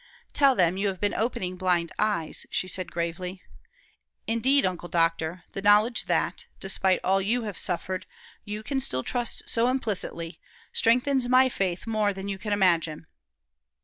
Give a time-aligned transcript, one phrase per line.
[0.33, 3.43] "Tell them you have been opening blind eyes," she said, gravely.
[4.25, 8.07] "Indeed, Uncle Doctor, the knowledge that, despite all you have suffered,
[8.43, 10.39] you can still trust so implicitly,
[10.73, 13.05] strengthens my faith more than you can imagine."